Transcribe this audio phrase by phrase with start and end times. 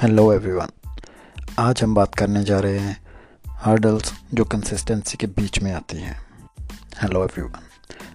[0.00, 0.68] Hello everyone
[1.58, 3.04] आज हम बात करने जा रहे हैं
[3.48, 6.26] हर्डल्स जो कंसिस्टेंसी के बीच में आती हैं।
[7.02, 7.60] हेलो एवरीवन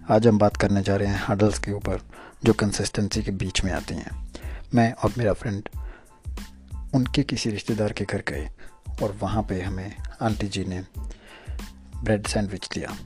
[0.10, 1.99] आज हम बात करने जा रहे हैं हर्डल्स के ऊपर
[2.46, 4.34] जो कंसिस्टेंसी के बीच में आती हैं।
[4.74, 5.70] मैं और मेरा फ्रेंड
[6.94, 8.49] उनके किसी रिश्तेदार के घर गए
[9.04, 10.86] और वहाँ पे हमें आंटी जी ने
[12.04, 12.97] ब्रेड सैंडविच दिया।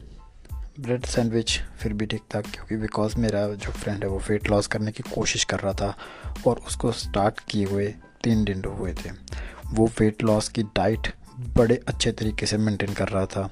[0.80, 4.68] ब्रेड सैंडविच फिर भी ठीक था क्योंकि बिकॉज़ मेरा जो फ्रेंड है वो वेट लॉस
[4.68, 5.98] करने की कोशिश कर रहा था
[6.48, 9.10] और उसको स्टार्ट किए हुए तीन दिन हुए थे।
[9.68, 13.52] वो वेट लॉस की डाइट बड़े अच्छे तरीके से मेंटेन कर रहा था।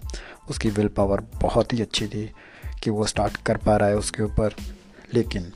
[0.49, 2.31] उसकी विल पावर बहुत ही अच्छी थी
[2.83, 4.55] कि वो स्टार्ट कर पा रहा है उसके ऊपर।
[5.13, 5.51] लेकिन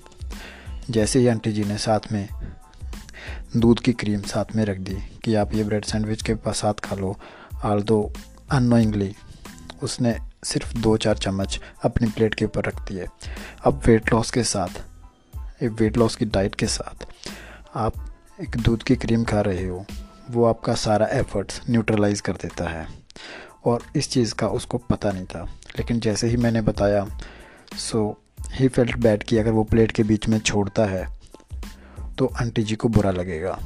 [0.89, 2.29] जैसे ही आंटी जी ने साथ में
[3.57, 6.73] दूध की क्रीम साथ में रख दी कि आप ये ब्रेड सैंडविच के पास साथ
[6.73, 7.17] खा लो
[7.63, 8.13] आल दो
[8.51, 9.15] अनोइंगली
[9.83, 13.05] उसने सिर्फ़ दो चार चम्मच अपनी प्लेट के ऊपर रख दिए।
[13.63, 14.81] अब वेट लॉस के साथ
[15.63, 17.05] वेट लॉस की डाइट के साथ
[17.75, 18.10] आप
[18.41, 19.85] एक दूध की क्रीम खा रहे हो,
[20.31, 22.87] वो आपका सारा एफर्ट्स न्यूट्रलाइज कर देता है।
[23.65, 25.43] और इस चीज़ का उसको पता नहीं था।
[25.77, 27.05] लेकिन जैसे ही मैंने बताया
[27.77, 28.01] सो
[28.51, 31.05] ही फेल्ट बैड कि अगर वो प्लेट के बीच में छोड़ता है
[32.17, 33.57] तो आंटी जी को बुरा लगेगा।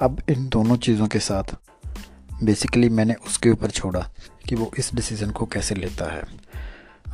[0.00, 1.54] अब इन दोनों चीज़ों के साथ
[2.42, 4.00] बेसिकली मैंने उसके ऊपर छोड़ा
[4.48, 6.22] कि वो इस डिसीज़न को कैसे लेता है।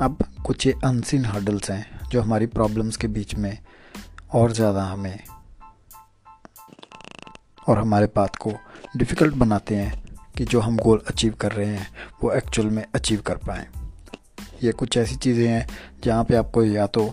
[0.00, 3.56] अब कुछ ये अनसिन हर्डल्स हैं जो हमारी प्रॉब्लम्स के बीच में
[4.32, 5.18] और ज़्यादा हमें
[7.68, 8.52] और हमारे पाथ को
[8.96, 10.02] डिफ़िकल्ट बनाते हैं
[10.36, 11.86] कि जो हम गोल अचीव कर रहे हैं,
[12.22, 13.66] वो एक्चुअल में अचीव कर पाएँ।
[14.62, 15.66] ये कुछ ऐसी चीज़ें हैं
[16.04, 17.12] जहाँ पे आपको या तो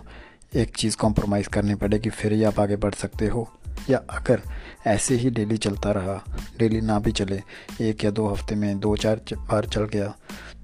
[0.56, 3.48] एक चीज़ कॉम्प्रोमाइज़ करनी पड़ेगी, फिर ही आप आगे बढ़ सकते हो,
[3.90, 4.42] या अगर
[4.88, 6.22] ऐसे ही डेली चलता रहा
[6.60, 7.42] डेली ना भी चले,
[7.82, 10.14] एक या दो हफ़्ते में दो चार बार चल गया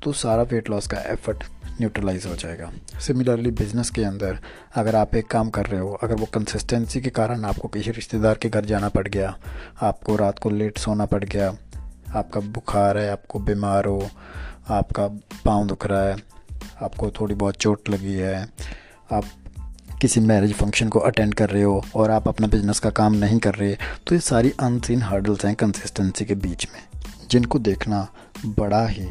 [0.03, 4.39] तो सारा वेट लॉस का एफर्ट न्यूट्रलाइज हो जाएगा। सिमिलरली बिज़नेस के अंदर,
[4.75, 8.38] अगर आप एक काम कर रहे हो, अगर वो कंसिस्टेंसी के कारण आपको किसी रिश्तेदार
[8.38, 9.36] के घर जाना पड़ गया,
[9.81, 11.50] आपको रात को लेट सोना पड़ गया,
[12.16, 14.09] आपका बुखार है, आपको बीमार हो,
[14.69, 15.07] आपका
[15.46, 16.16] पाँव दुख रहा है,
[16.81, 18.47] आपको थोड़ी बहुत चोट लगी है,
[19.12, 19.23] आप
[20.01, 23.40] किसी मैरिज फ़ंक्शन को अटेंड कर रहे हो और आप अपना बिज़नेस का काम नहीं
[23.40, 23.75] कर रहे
[24.07, 26.81] तो ये सारी अनसीन हर्डल्स हैं कंसिस्टेंसी के बीच में,
[27.29, 28.07] जिनको देखना
[28.46, 29.03] बड़ा ही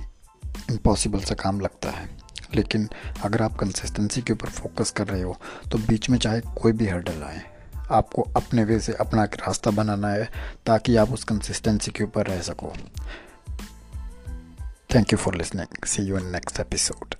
[0.70, 2.08] इम्पॉसिबल सा काम लगता है।
[2.54, 2.88] लेकिन
[3.22, 5.40] अगर आप कंसिस्टेंसी के ऊपर फोकस कर रहे हो
[5.72, 7.42] तो बीच में चाहे कोई भी हर्डल आए
[7.90, 10.28] आपको अपने वे से अपना एक रास्ता बनाना है,
[10.66, 12.72] ताकि आप उस कंसिस्टेंसी के ऊपर रह सको।
[14.94, 17.14] Thank you for listening see you in next episode